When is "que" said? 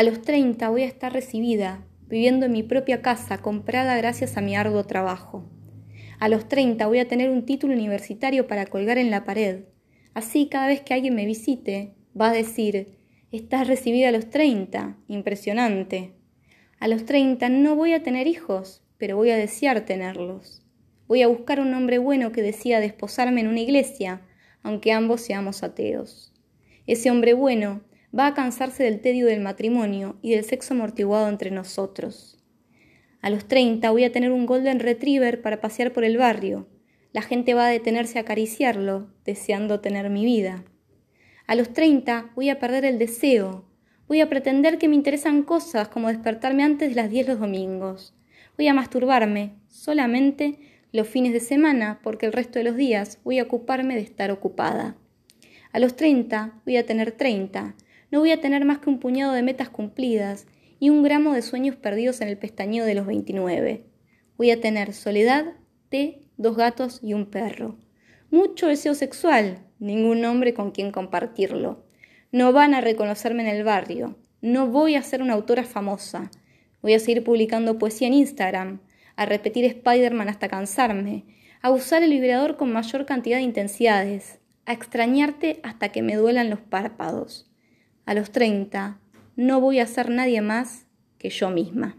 10.80-10.94, 22.32-22.40, 44.78-44.88, 58.78-58.90, 85.90-86.02, 91.16-91.30